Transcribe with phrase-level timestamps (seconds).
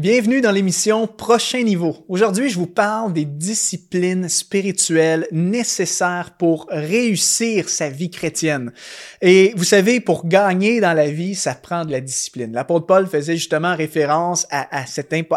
[0.00, 2.06] Bienvenue dans l'émission Prochain Niveau.
[2.08, 8.72] Aujourd'hui, je vous parle des disciplines spirituelles nécessaires pour réussir sa vie chrétienne.
[9.20, 12.54] Et vous savez, pour gagner dans la vie, ça prend de la discipline.
[12.54, 14.86] L'apôtre Paul faisait justement référence à,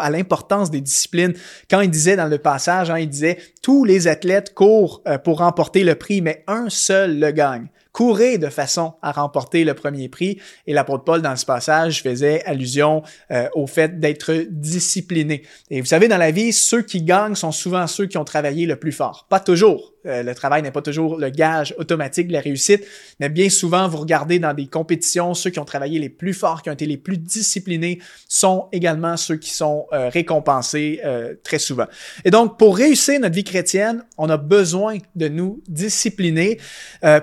[0.08, 1.34] l'importance des disciplines
[1.68, 5.40] quand il disait dans le passage, hein, il disait, tous les athlètes courent euh, pour
[5.40, 10.10] remporter le prix, mais un seul le gagne courez de façon à remporter le premier
[10.10, 10.38] prix.
[10.66, 15.44] Et l'apôtre Paul, dans ce passage, faisait allusion euh, au fait d'être discipliné.
[15.70, 18.66] Et vous savez, dans la vie, ceux qui gagnent sont souvent ceux qui ont travaillé
[18.66, 19.26] le plus fort.
[19.30, 19.93] Pas toujours.
[20.06, 22.84] Euh, le travail n'est pas toujours le gage automatique de la réussite,
[23.20, 26.62] mais bien souvent, vous regardez dans des compétitions, ceux qui ont travaillé les plus forts,
[26.62, 31.58] qui ont été les plus disciplinés, sont également ceux qui sont euh, récompensés euh, très
[31.58, 31.86] souvent.
[32.24, 36.58] Et donc, pour réussir notre vie chrétienne, on a besoin de nous discipliner.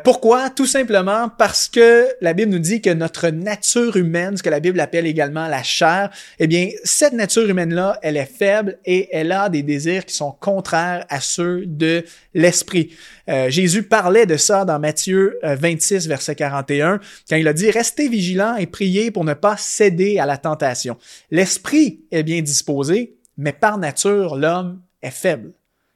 [0.03, 0.49] pourquoi?
[0.49, 4.59] Tout simplement parce que la Bible nous dit que notre nature humaine, ce que la
[4.59, 9.31] Bible appelle également la chair, eh bien, cette nature humaine-là, elle est faible et elle
[9.31, 12.70] a des désirs qui sont contraires à ceux de l'esprit
[13.29, 17.69] euh, Jésus parlait de ça dans Matthieu 26, euh, verset 41, quand il a dit,
[17.71, 20.97] Restez vigilants et priez pour ne pas céder à la tentation.
[21.29, 25.53] L'esprit est bien disposé, mais par nature, l'homme est faible.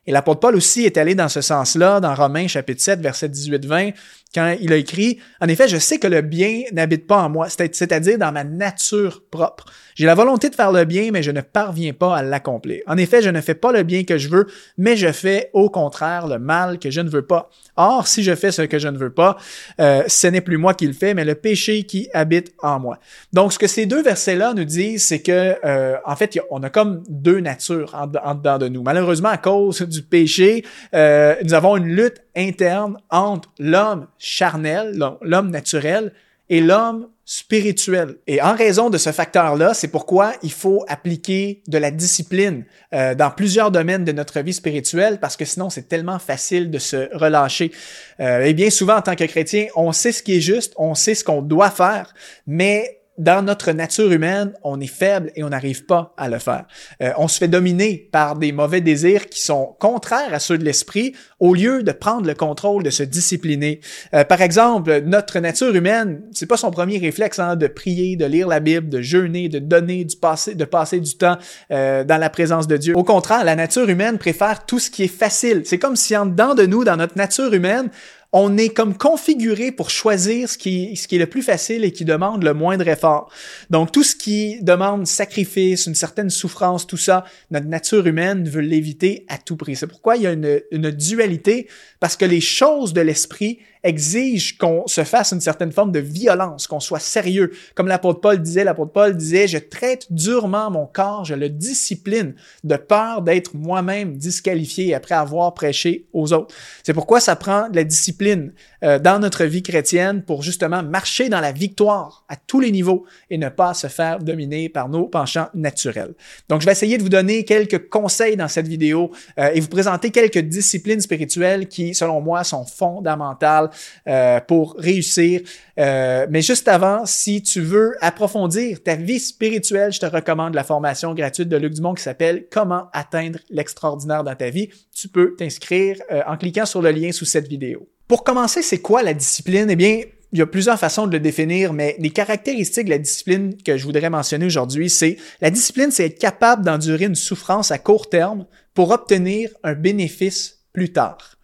[0.08, 3.94] Et l'apôtre Paul aussi est allé dans ce sens-là, dans Romains chapitre 7, verset 18-20,
[4.36, 7.47] quand il a écrit, En effet, je sais que le bien n'habite pas en moi,
[7.47, 9.66] c'est-à-dire dans ma nature propre.
[9.95, 12.81] J'ai la volonté de faire le bien, mais je ne parviens pas à l'accomplir.
[12.86, 14.45] En effet, je ne fais pas le bien que je veux,
[14.77, 17.50] mais je fais au contraire le mal que je ne veux pas.
[17.77, 19.38] Or, si je fais ce que je ne veux pas,
[19.80, 22.99] euh, ce n'est plus moi qui le fais, mais le péché qui habite en moi.
[23.31, 26.70] Donc, ce que ces deux versets-là nous disent, c'est que, euh, en fait, on a
[26.70, 28.83] comme deux natures en, dedans de nous.
[28.83, 35.50] Malheureusement, à cause du péché, euh, nous avons une lutte interne entre l'homme charnel, l'homme
[35.50, 36.11] naturel,
[36.50, 38.17] et l'homme spirituel.
[38.27, 43.16] Et en raison de ce facteur-là, c'est pourquoi il faut appliquer de la discipline euh,
[43.16, 47.10] dans plusieurs domaines de notre vie spirituelle, parce que sinon c'est tellement facile de se
[47.17, 47.71] relâcher.
[48.20, 50.93] Euh, et bien souvent en tant que chrétien, on sait ce qui est juste, on
[50.93, 52.14] sait ce qu'on doit faire,
[52.45, 56.65] mais dans notre nature humaine, on est faible et on n'arrive pas à le faire.
[57.02, 60.65] Euh, on se fait dominer par des mauvais désirs qui sont contraires à ceux de
[60.65, 63.80] l'esprit au lieu de prendre le contrôle, de se discipliner.
[64.14, 68.25] Euh, par exemple, notre nature humaine, c'est pas son premier réflexe hein, de prier, de
[68.25, 71.37] lire la Bible, de jeûner, de donner, du passer, de passer du temps
[71.71, 72.95] euh, dans la présence de Dieu.
[72.98, 75.61] Au contraire, la nature humaine préfère tout ce qui est facile.
[75.65, 77.89] C'est comme si en dedans de nous, dans notre nature humaine,
[78.38, 82.44] on est comme configuré pour choisir ce qui, est le plus facile et qui demande
[82.44, 83.32] le moindre effort.
[83.70, 88.60] Donc tout ce qui demande sacrifice, une certaine souffrance, tout ça, notre nature humaine veut
[88.60, 89.78] l'éviter à tout prix.
[89.78, 91.70] C'est pourquoi il y a une dualité,
[92.02, 96.68] parce que les choses de l'esprit exige qu'on se fasse une certaine forme de violence,
[96.68, 97.52] qu'on soit sérieux.
[97.76, 102.34] Comme l'apôtre Paul disait, l'apôtre Paul disait, je traite durement mon corps, je le discipline
[102.64, 106.54] de peur d'être moi-même disqualifié après avoir prêché aux autres.
[106.84, 108.54] C'est pourquoi ça prend de la discipline
[108.84, 113.06] euh, dans notre vie chrétienne pour justement marcher dans la victoire à tous les niveaux
[113.30, 116.16] et ne pas se faire dominer par nos penchants naturels.
[116.50, 119.67] Donc, je vais essayer de vous donner quelques conseils dans cette vidéo euh, et vous
[119.67, 123.70] présenter quelques disciplines spirituelles qui, selon moi, sont fondamentales
[124.08, 125.41] euh, pour réussir.
[125.80, 130.63] Euh, mais juste avant, si tu veux approfondir ta vie spirituelle, je te recommande la
[130.63, 134.69] formation gratuite de Luc Dumont qui s'appelle Comment atteindre l'extraordinaire dans ta vie.
[134.94, 137.88] Tu peux t'inscrire euh, en cliquant sur le lien sous cette vidéo.
[138.07, 139.68] Pour commencer, c'est quoi la discipline?
[139.69, 140.01] Eh bien,
[140.31, 143.77] il y a plusieurs façons de le définir, mais les caractéristiques de la discipline que
[143.77, 148.09] je voudrais mentionner aujourd'hui, c'est la discipline, c'est être capable d'endurer une souffrance à court
[148.09, 151.38] terme pour obtenir un bénéfice plus tard.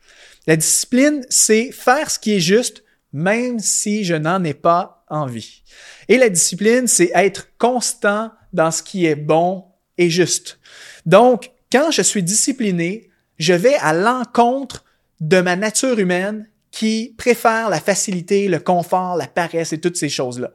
[0.48, 5.64] La discipline, c'est faire ce qui est juste, même si je n'en ai pas envie.
[6.08, 9.66] Et la discipline, c'est être constant dans ce qui est bon
[9.98, 10.60] et juste.
[11.06, 14.84] Donc, quand je suis discipliné, je vais à l'encontre
[15.20, 20.10] de ma nature humaine qui préfère la facilité, le confort, la paresse et toutes ces
[20.10, 20.52] choses-là.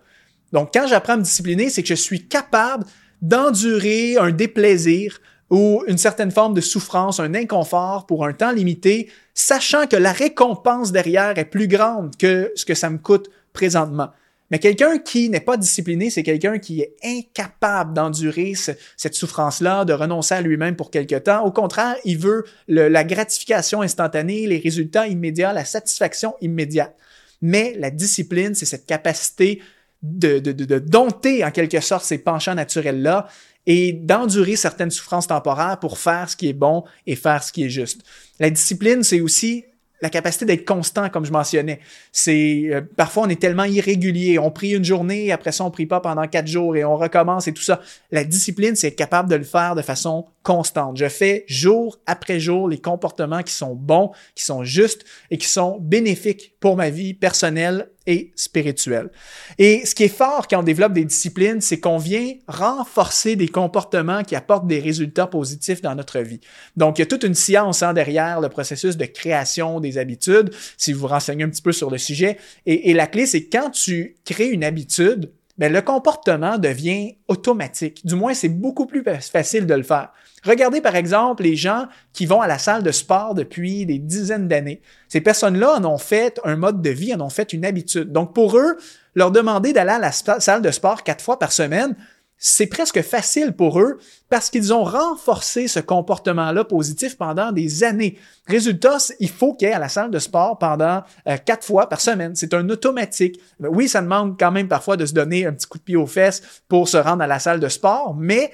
[0.52, 2.84] Donc, quand j'apprends à me discipliner, c'est que je suis capable
[3.22, 9.10] d'endurer un déplaisir ou une certaine forme de souffrance, un inconfort pour un temps limité,
[9.34, 14.10] sachant que la récompense derrière est plus grande que ce que ça me coûte présentement.
[14.50, 18.54] Mais quelqu'un qui n'est pas discipliné, c'est quelqu'un qui est incapable d'endurer
[18.96, 21.44] cette souffrance-là, de renoncer à lui-même pour quelque temps.
[21.44, 26.96] Au contraire, il veut la gratification instantanée, les résultats immédiats, la satisfaction immédiate.
[27.42, 29.60] Mais la discipline, c'est cette capacité
[30.02, 33.26] de, de, dompter en quelque sorte ces penchants naturels-là
[33.66, 37.64] et d'endurer certaines souffrances temporaires pour faire ce qui est bon et faire ce qui
[37.64, 38.02] est juste.
[38.38, 39.64] La discipline, c'est aussi
[40.02, 41.80] la capacité d'être constant, comme je mentionnais.
[42.12, 45.86] C'est euh, parfois on est tellement irrégulier, on prie une journée, après ça on prie
[45.86, 47.80] pas pendant quatre jours et on recommence et tout ça.
[48.10, 50.96] La discipline, c'est être capable de le faire de façon constante.
[50.96, 55.48] Je fais jour après jour les comportements qui sont bons, qui sont justes et qui
[55.48, 59.10] sont bénéfiques pour ma vie personnelle et spirituelle.
[59.58, 63.48] Et ce qui est fort quand on développe des disciplines, c'est qu'on vient renforcer des
[63.48, 66.40] comportements qui apportent des résultats positifs dans notre vie.
[66.76, 69.98] Donc, il y a toute une science en hein, derrière le processus de création des
[69.98, 72.38] habitudes, si vous vous renseignez un petit peu sur le sujet.
[72.64, 78.04] Et, et la clé, c'est quand tu crées une habitude, mais le comportement devient automatique.
[78.04, 80.12] Du moins, c'est beaucoup plus facile de le faire.
[80.44, 84.46] Regardez par exemple les gens qui vont à la salle de sport depuis des dizaines
[84.46, 84.80] d'années.
[85.08, 88.12] Ces personnes-là en ont fait un mode de vie, en ont fait une habitude.
[88.12, 88.76] Donc pour eux,
[89.14, 91.96] leur demander d'aller à la salle de sport quatre fois par semaine,
[92.38, 93.98] c'est presque facile pour eux
[94.28, 98.18] parce qu'ils ont renforcé ce comportement-là positif pendant des années.
[98.46, 102.00] Résultat, il faut qu'ils aient à la salle de sport pendant euh, quatre fois par
[102.00, 102.34] semaine.
[102.34, 103.40] C'est un automatique.
[103.60, 106.06] Oui, ça demande quand même parfois de se donner un petit coup de pied aux
[106.06, 108.50] fesses pour se rendre à la salle de sport, mais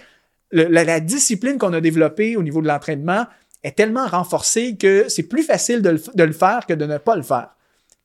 [0.52, 3.26] la, discipline qu'on a développée au niveau de l'entraînement
[3.64, 7.22] est tellement renforcée que c'est plus facile de le faire que de ne pas le
[7.22, 7.48] faire.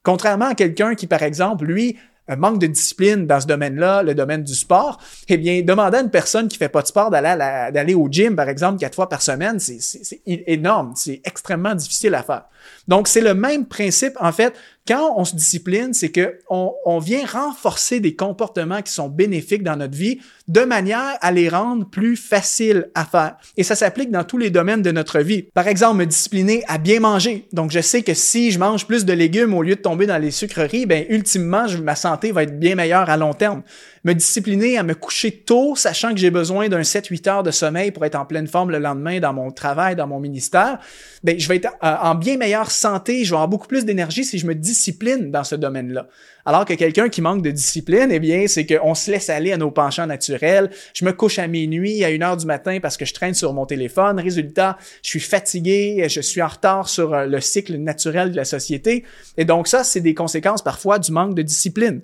[0.08, 1.98] Contrairement à quelqu'un qui, par exemple, lui,
[2.36, 6.10] manque de discipline dans ce domaine-là, le domaine du sport, eh bien, demander à une
[6.10, 9.60] personne qui fait pas de sport d'aller, au gym, par exemple, quatre fois par semaine,
[9.60, 12.44] c'est énorme, c'est extrêmement difficile à faire.
[12.88, 14.54] Donc, c'est le même principe, en fait,
[14.88, 19.76] quand on se discipline, c'est que on, vient renforcer des comportements qui sont bénéfiques dans
[19.76, 23.36] notre vie de manière à les rendre plus faciles à faire.
[23.58, 25.44] Et ça s'applique dans tous les domaines de notre vie.
[25.54, 27.48] Par exemple, me discipliner à bien manger.
[27.52, 30.18] Donc, je sais que si je mange plus de légumes au lieu de tomber dans
[30.18, 33.64] les sucreries, ben ultimement, ma santé va être bien meilleure à long terme
[34.08, 37.92] me discipliner à me coucher tôt, sachant que j'ai besoin d'un 7-8 heures de sommeil
[37.92, 40.80] pour être en pleine forme le lendemain dans mon travail, dans mon ministère,
[41.26, 44.38] ben, je vais être en bien meilleure santé, je vais avoir beaucoup plus d'énergie si
[44.38, 46.08] je me discipline dans ce domaine-là.
[46.48, 49.58] Alors que quelqu'un qui manque de discipline, eh bien, c'est qu'on se laisse aller à
[49.58, 50.70] nos penchants naturels.
[50.94, 53.52] Je me couche à minuit, à une heure du matin parce que je traîne sur
[53.52, 54.18] mon téléphone.
[54.18, 58.46] Résultat, je suis fatigué, je suis en retard sur euh, le cycle naturel de la
[58.46, 59.04] société.
[59.36, 62.00] Et donc ça, c'est des conséquences parfois du manque de discipline.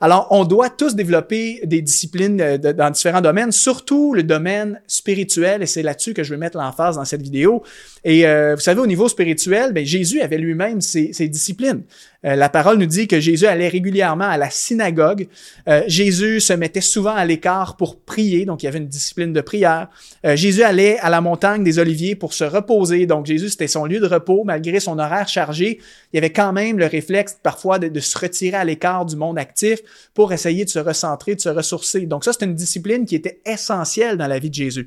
[0.00, 5.62] Alors, on doit tous développer des disciplines euh, dans différents domaines, surtout le domaine spirituel,
[5.62, 7.62] et c'est là-dessus que je vais mettre l'emphase dans cette vidéo.
[8.02, 11.82] Et euh, vous savez, au niveau spirituel, ben, Jésus avait lui-même ses, disciplines.
[12.22, 15.28] La parole nous dit que Jésus allait régulièrement à la synagogue.
[15.68, 19.32] Euh, Jésus se mettait souvent à l'écart pour prier, donc il y avait une discipline
[19.32, 19.88] de prière.
[20.24, 23.84] Euh, Jésus allait à la montagne des Oliviers pour se reposer, donc Jésus c'était son
[23.84, 25.78] lieu de repos malgré son horaire chargé.
[26.12, 29.38] Il y avait quand même le réflexe parfois de se retirer à l'écart du monde
[29.38, 29.80] actif
[30.14, 32.06] pour essayer de se recentrer, de se ressourcer.
[32.06, 34.86] Donc ça c'est une discipline qui était essentielle dans la vie de Jésus.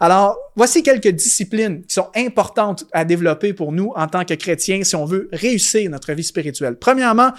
[0.00, 4.82] Alors voici quelques disciplines qui sont importantes à développer pour nous en tant que chrétiens
[4.84, 6.76] si on veut réussir notre vie spirituelle.
[6.76, 7.32] Premièrement,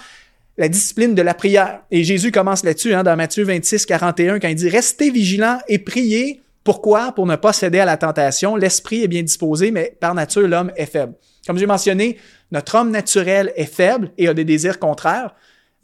[0.58, 1.82] la discipline de la prière.
[1.90, 5.78] Et Jésus commence là-dessus hein, dans Matthieu 26, 41, quand il dit Restez vigilants et
[5.78, 6.42] priez.
[6.64, 7.12] Pourquoi?
[7.12, 8.56] Pour ne pas céder à la tentation.
[8.56, 11.14] L'esprit est bien disposé, mais par nature, l'homme est faible.
[11.46, 12.18] Comme j'ai mentionné,
[12.50, 15.34] notre homme naturel est faible et a des désirs contraires,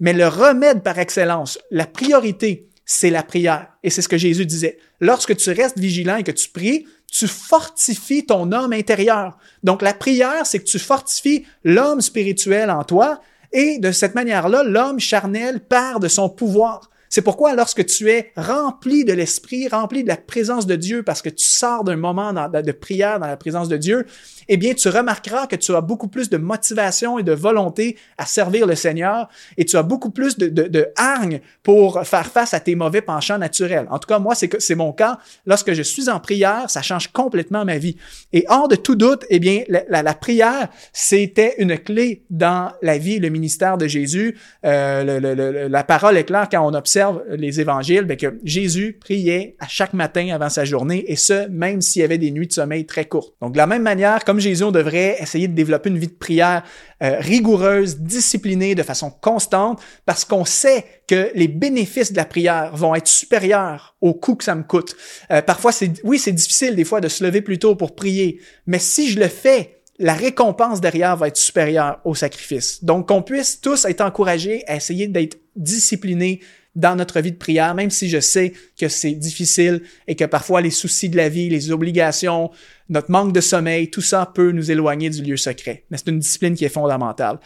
[0.00, 3.69] mais le remède par excellence, la priorité, c'est la prière.
[3.84, 4.78] Et c'est ce que Jésus disait.
[5.00, 9.38] Lorsque tu restes vigilant et que tu pries, tu fortifies ton homme intérieur.
[9.62, 13.20] Donc la prière, c'est que tu fortifies l'homme spirituel en toi
[13.52, 16.90] et de cette manière-là, l'homme charnel perd de son pouvoir.
[17.12, 21.20] C'est pourquoi lorsque tu es rempli de l'Esprit, rempli de la présence de Dieu, parce
[21.20, 24.06] que tu sors d'un moment de prière dans la présence de Dieu,
[24.48, 28.25] eh bien, tu remarqueras que tu as beaucoup plus de motivation et de volonté à
[28.25, 32.75] servir le Seigneur et tu as beaucoup plus de, hargne pour faire face à tes
[32.75, 33.89] mauvais penchants naturels.
[33.91, 35.19] En tout cas, moi, c'est mon cas.
[35.44, 37.98] Lorsque je suis en prière, ça change complètement ma vie.
[38.32, 43.19] Et hors de tout doute, eh bien, la, prière, c'était une clé dans la vie
[43.19, 44.39] le ministère de Jésus.
[44.65, 49.69] Euh, la parole est claire quand on observe les évangiles, bien que Jésus priait à
[49.69, 52.87] chaque matin avant sa journée et ce, même s'il y avait des nuits de sommeil
[52.87, 53.35] très courtes.
[53.41, 56.13] Donc, de la même manière, comme Jésus, on devrait essayer de développer une vie de
[56.13, 56.63] prière
[57.03, 62.75] euh, rigoureuse, disciplinée, de façon constante, parce qu'on sait que les bénéfices de la prière
[62.75, 64.97] vont être supérieurs au coût que ça me coûte.
[65.31, 68.41] Euh, parfois, c'est oui, c'est difficile des fois de se lever plus tôt pour prier,
[68.67, 72.82] mais si je le fais, la récompense derrière va être supérieure au sacrifice.
[72.82, 76.41] Donc, qu'on puisse tous être encouragés à essayer d'être disciplinés
[76.74, 80.60] dans notre vie de prière, même si je sais que c'est difficile et que parfois
[80.60, 82.50] les soucis de la vie, les obligations,
[82.88, 85.84] notre manque de sommeil, tout ça peut nous éloigner du lieu secret.
[85.91, 87.38] Mais c'est une discipline qui est fondamentale.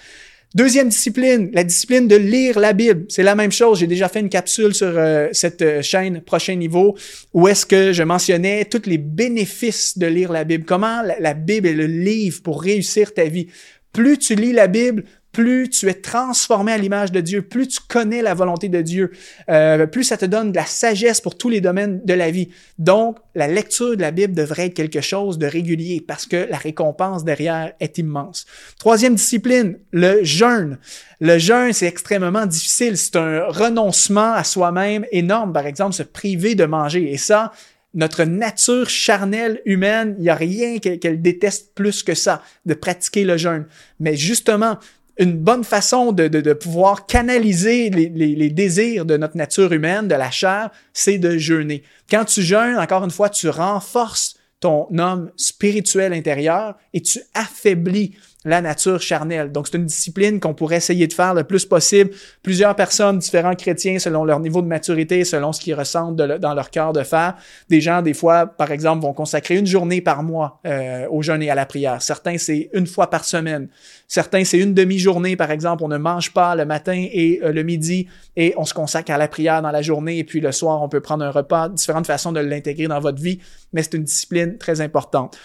[0.55, 3.05] Deuxième discipline, la discipline de lire la Bible.
[3.09, 3.81] C'est la même chose.
[3.81, 6.97] J'ai déjà fait une capsule sur euh, cette euh, chaîne Prochain Niveau
[7.35, 10.65] où est-ce que je mentionnais tous les bénéfices de lire la Bible.
[10.65, 13.49] Comment la Bible est le livre pour réussir ta vie
[13.93, 15.05] Plus tu lis la Bible,
[15.37, 19.11] plus tu es transformé à l'image de Dieu, plus tu connais la volonté de Dieu,
[19.51, 22.49] euh, plus ça te donne de la sagesse pour tous les domaines de la vie.
[22.79, 26.57] Donc, la lecture de la Bible devrait être quelque chose de régulier parce que la
[26.57, 28.47] récompense derrière est immense.
[28.79, 30.79] Troisième discipline, le jeûne.
[31.21, 32.97] Le jeûne, c'est extrêmement difficile.
[32.97, 35.53] C'est un renoncement à soi-même énorme.
[35.53, 37.13] Par exemple, se priver de manger.
[37.13, 37.53] Et ça,
[37.97, 43.25] notre nature charnelle humaine, il n'y a rien qu'elle déteste plus que ça, de pratiquer
[43.25, 43.67] le jeûne.
[44.01, 44.79] Mais justement,
[45.19, 50.15] une bonne façon de, pouvoir canaliser les, les, les, désirs de notre nature humaine, de
[50.15, 51.83] la chair, c'est de jeûner.
[52.11, 58.15] Quand tu jeûnes, encore une fois, tu renforces ton homme spirituel intérieur et tu affaiblis
[58.47, 59.51] la nature charnelle.
[59.51, 62.11] Donc, c'est une discipline qu'on pourrait essayer de faire le plus possible.
[62.43, 66.71] Plusieurs personnes, différents chrétiens, selon leur niveau de maturité, selon ce qu'ils ressentent dans leur
[66.71, 67.35] cœur de faire.
[67.69, 71.43] Des gens, des fois, par exemple, vont consacrer une journée par mois euh, au jeûne
[71.43, 72.01] et à la prière.
[72.01, 73.69] Certains, c'est une fois par semaine.
[74.07, 75.83] Certains, c'est une demi-journée, par exemple.
[75.83, 79.19] On ne mange pas le matin et euh, le midi et on se consacre à
[79.19, 80.19] la prière dans la journée.
[80.19, 81.69] Et puis le soir, on peut prendre un repas.
[81.69, 83.41] Différentes façons de l'intégrer dans votre vie,
[83.73, 85.37] mais c'est une discipline très importante.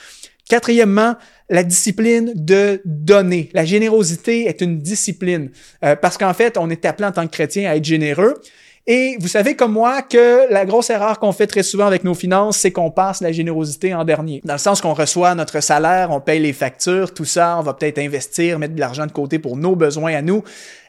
[0.49, 1.15] Quatrièmement,
[1.49, 3.49] la discipline de donner.
[3.53, 5.51] La générosité est une discipline
[5.83, 8.41] euh, parce qu'en fait, on est appelé en tant que chrétien à être généreux.
[8.87, 12.15] Et vous savez comme moi que la grosse erreur qu'on fait très souvent avec nos
[12.15, 14.41] finances, c'est qu'on passe la générosité en dernier.
[14.43, 17.73] Dans le sens qu'on reçoit notre salaire, on paye les factures, tout ça, on va
[17.73, 20.43] peut-être investir, mettre de l'argent de côté pour nos besoins à nous.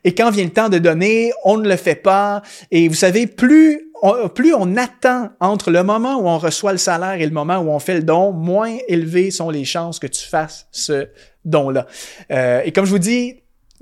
[0.05, 2.43] Et quand vient le temps de donner, on ne le fait pas.
[2.71, 3.93] Et vous savez, plus
[4.35, 7.71] plus on attend entre le moment où on reçoit le salaire et le moment où
[7.71, 11.07] on fait le don, moins élevées sont les chances que tu fasses ce
[11.45, 11.87] don-là.
[12.31, 13.37] Euh, et comme je vous dis,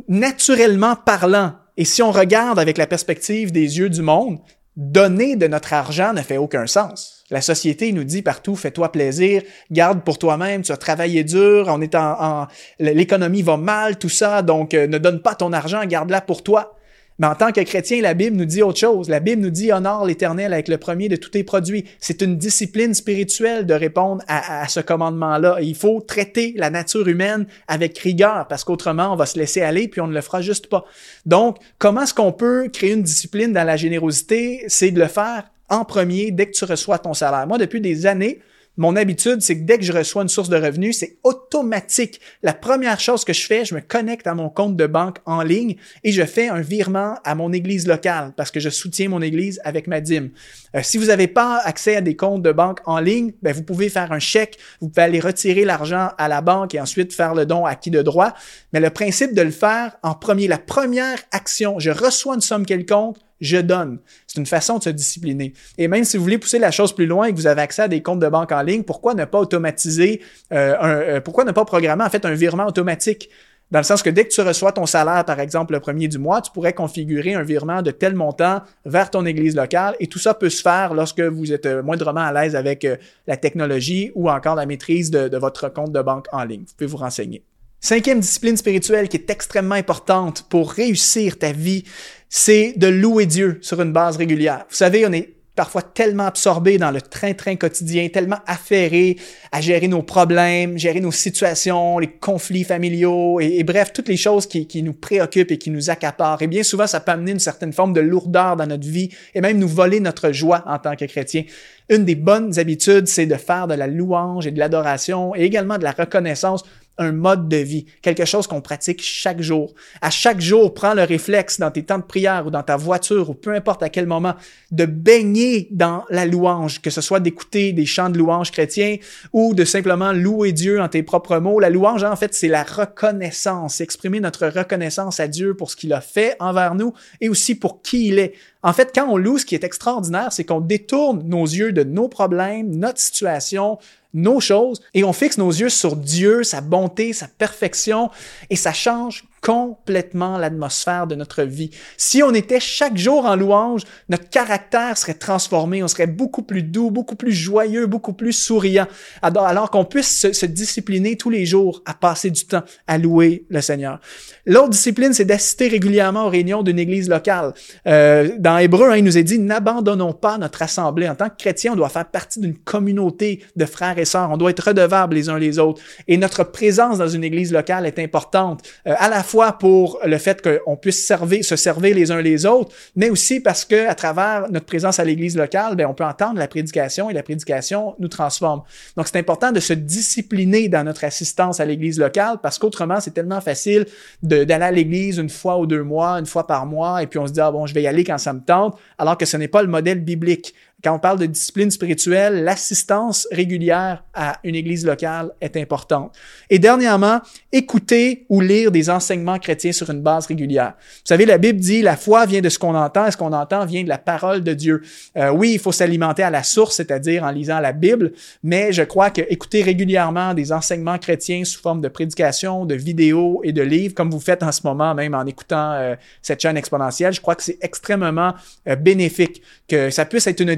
[0.08, 4.38] naturellement parlant, et si on regarde avec la perspective des yeux du monde,
[4.76, 7.24] donner de notre argent ne fait aucun sens.
[7.30, 11.80] La société nous dit partout, fais-toi plaisir, garde pour toi-même, tu as travaillé dur, on
[11.80, 12.46] est en,
[12.78, 16.76] l'économie va mal, tout ça, donc euh, ne donne pas ton argent, garde-la pour toi.
[17.20, 19.10] Mais en tant que chrétien, la Bible nous dit autre chose.
[19.10, 21.84] La Bible nous dit honore l'Éternel avec le premier de tous tes produits.
[21.98, 25.58] C'est une discipline spirituelle de répondre à, ce commandement-là.
[25.60, 29.86] Il faut traiter la nature humaine avec rigueur parce qu'autrement, on va se laisser aller
[29.86, 30.86] puis on ne le fera juste pas.
[31.26, 34.64] Donc, comment est-ce qu'on peut créer une discipline dans la générosité?
[34.68, 37.46] C'est de le faire en premier dès que tu reçois ton salaire.
[37.46, 38.40] Moi, depuis des années,
[38.80, 42.18] mon habitude, c'est que dès que je reçois une source de revenus, c'est automatique.
[42.42, 45.42] La première chose que je fais, je me connecte à mon compte de banque en
[45.42, 49.20] ligne et je fais un virement à mon église locale parce que je soutiens mon
[49.20, 50.30] église avec ma dîme.
[50.74, 53.64] Euh, si vous n'avez pas accès à des comptes de banque en ligne, ben vous
[53.64, 57.34] pouvez faire un chèque, vous pouvez aller retirer l'argent à la banque et ensuite faire
[57.34, 58.32] le don à qui de droit.
[58.72, 62.64] Mais le principe de le faire en premier, la première action, je reçois une somme
[62.64, 63.98] quelconque, je donne.
[64.26, 65.52] C'est une façon de se discipliner.
[65.78, 67.82] Et même si vous voulez pousser la chose plus loin et que vous avez accès
[67.82, 70.20] à des comptes de banque en ligne, pourquoi ne pas automatiser,
[70.52, 73.30] euh, euh, pourquoi ne pas programmer en fait un virement automatique?
[73.70, 76.18] Dans le sens que dès que tu reçois ton salaire, par exemple, le premier du
[76.18, 80.18] mois, tu pourrais configurer un virement de tel montant vers ton église locale et tout
[80.18, 82.86] ça peut se faire lorsque vous êtes euh, moindrement à l'aise avec
[83.28, 86.64] la technologie ou encore la maîtrise de, de votre compte de banque en ligne.
[86.66, 87.44] Vous pouvez vous renseigner.
[87.82, 91.84] Cinquième discipline spirituelle qui est extrêmement importante pour réussir ta vie,
[92.30, 94.64] c'est de louer Dieu sur une base régulière.
[94.70, 99.18] Vous savez, on est parfois tellement absorbé dans le train-train quotidien, tellement affairé
[99.52, 104.46] à gérer nos problèmes, gérer nos situations, les conflits familiaux et, bref, toutes les choses
[104.46, 106.40] qui, qui, nous préoccupent et qui nous accaparent.
[106.40, 109.40] Et bien souvent, ça peut amener une certaine forme de lourdeur dans notre vie et
[109.40, 111.42] même nous voler notre joie en tant que chrétien.
[111.90, 115.76] Une des bonnes habitudes, c'est de faire de la louange et de l'adoration et également
[115.76, 116.62] de la reconnaissance
[117.00, 119.74] un mode de vie, quelque chose qu'on pratique chaque jour.
[120.02, 123.30] À chaque jour, prends le réflexe dans tes temps de prière ou dans ta voiture
[123.30, 124.34] ou peu importe à quel moment,
[124.70, 128.98] de baigner dans la louange, que ce soit d'écouter des chants de louange chrétiens
[129.32, 131.58] ou de simplement louer Dieu en tes propres mots.
[131.58, 135.92] La louange, en fait, c'est la reconnaissance, exprimer notre reconnaissance à Dieu pour ce qu'il
[135.94, 136.92] a fait envers nous
[137.22, 138.34] et aussi pour qui il est.
[138.62, 141.82] En fait, quand on loue, ce qui est extraordinaire, c'est qu'on détourne nos yeux de
[141.82, 143.78] nos problèmes, notre situation,
[144.14, 148.10] nos choses, et on fixe nos yeux sur Dieu, sa bonté, sa perfection,
[148.48, 151.70] et ça change complètement l'atmosphère de notre vie.
[151.96, 156.62] Si on était chaque jour en louange, notre caractère serait transformé, on serait beaucoup plus
[156.62, 158.86] doux, beaucoup plus joyeux, beaucoup plus souriant,
[159.22, 163.60] alors, qu'on puisse se, discipliner tous les jours à passer du temps à louer le
[163.60, 164.00] Seigneur.
[164.46, 167.52] L'autre discipline, c'est d'assister régulièrement aux réunions d'une église locale.
[167.86, 171.08] Euh, dans Hébreu, hein, il nous est dit, n'abandonnons pas notre assemblée.
[171.08, 174.30] En tant que chrétien, on doit faire partie d'une communauté de frères et sœurs.
[174.30, 175.80] On doit être redevables les uns les autres.
[176.08, 179.22] Et notre présence dans une église locale est importante, euh, à la
[179.58, 183.64] pour le fait qu'on puisse servir, se servir les uns les autres, mais aussi parce
[183.64, 187.12] que à travers notre présence à l'église locale, ben, on peut entendre la prédication et
[187.12, 188.62] la prédication nous transforme.
[188.96, 193.12] Donc, c'est important de se discipliner dans notre assistance à l'église locale parce qu'autrement, c'est
[193.12, 193.86] tellement facile
[194.22, 197.26] d'aller à l'église une fois ou deux mois, une fois par mois, et puis on
[197.26, 199.36] se dit, ah bon, je vais y aller quand ça me tente, alors que ce
[199.36, 204.54] n'est pas le modèle biblique quand on parle de discipline spirituelle, l'assistance régulière à une
[204.54, 206.14] église locale est importante.
[206.48, 207.20] Et dernièrement,
[207.52, 210.74] écouter ou lire des enseignements chrétiens sur une base régulière.
[210.78, 213.32] Vous savez, la Bible dit la foi vient de ce qu'on entend et ce qu'on
[213.32, 214.82] entend vient de la parole de Dieu.
[215.16, 218.82] Euh, oui, il faut s'alimenter à la source, c'est-à-dire en lisant la Bible, mais je
[218.82, 223.62] crois que écouter régulièrement des enseignements chrétiens sous forme de prédication, de vidéos et de
[223.62, 227.20] livres, comme vous faites en ce moment même en écoutant euh, cette chaîne exponentielle, je
[227.20, 228.34] crois que c'est extrêmement
[228.68, 230.50] euh, bénéfique, que ça puisse être une.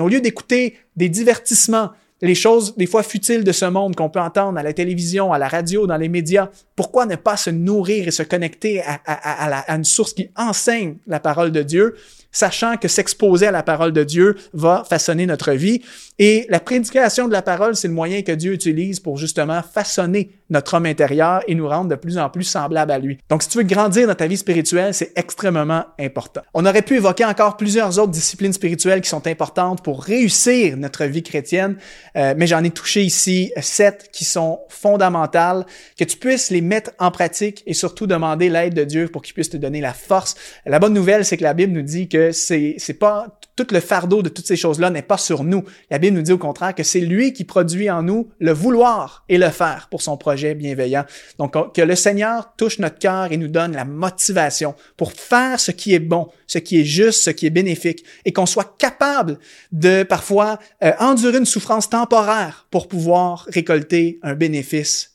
[0.00, 1.90] Au lieu d'écouter des divertissements,
[2.22, 5.38] les choses des fois futiles de ce monde qu'on peut entendre à la télévision, à
[5.38, 9.84] la radio, dans les médias, pourquoi ne pas se nourrir et se connecter à, une
[9.84, 11.94] source qui enseigne la parole de Dieu
[12.32, 15.82] sachant que s'exposer à la parole de Dieu va façonner notre vie?
[16.18, 20.30] Et la prédication de la parole, c'est le moyen que Dieu utilise pour justement façonner
[20.50, 23.18] notre homme intérieur et nous rendre de plus en plus semblables à lui.
[23.28, 26.42] Donc, si tu veux grandir dans ta vie spirituelle, c'est extrêmement important.
[26.52, 31.04] On aurait pu évoquer encore plusieurs autres disciplines spirituelles qui sont importantes pour réussir notre
[31.04, 31.76] vie chrétienne,
[32.16, 35.66] euh, mais j'en ai touché ici sept qui sont fondamentales,
[35.98, 39.34] que tu puisses les mettre en pratique et surtout demander l'aide de Dieu pour qu'il
[39.34, 40.34] puisse te donner la force.
[40.66, 43.80] La bonne nouvelle, c'est que la Bible nous dit que c'est, c'est pas tout le
[43.80, 45.64] fardeau de toutes ces choses-là n'est pas sur nous.
[45.90, 49.24] La Bible nous dit au contraire que c'est lui qui produit en nous le vouloir
[49.28, 51.04] et le faire pour son projet bienveillant.
[51.38, 55.70] Donc, que le Seigneur touche notre cœur et nous donne la motivation pour faire ce
[55.70, 59.38] qui est bon, ce qui est juste, ce qui est bénéfique, et qu'on soit capable
[59.72, 65.13] de parfois euh, endurer une souffrance temporaire pour pouvoir récolter un bénéfice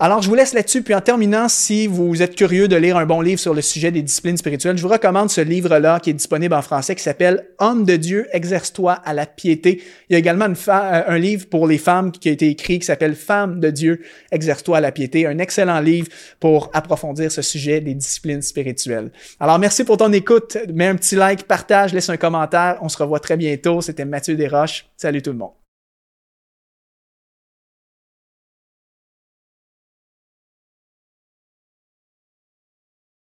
[0.00, 0.82] Alors, je vous laisse là-dessus.
[0.82, 3.90] Puis en terminant, si vous êtes curieux de lire un bon livre sur le sujet
[3.90, 7.48] des disciplines spirituelles, je vous recommande ce livre-là qui est disponible en français qui s'appelle
[7.58, 9.82] Homme de Dieu, exerce-toi à la piété.
[10.10, 12.84] Il y a également euh, un livre pour les femmes qui a été écrit qui
[12.84, 15.26] s'appelle Femme de Dieu, exerce-toi à la piété.
[15.26, 19.10] Un excellent livre pour approfondir ce sujet des disciplines spirituelles.
[19.40, 20.58] Alors, merci pour ton écoute.
[20.74, 22.76] Mets un petit like, partage, laisse un commentaire.
[22.82, 23.80] On se revoit très bientôt.
[23.80, 24.84] C'était Mathieu Desroches.
[24.98, 25.63] Salut tout le monde.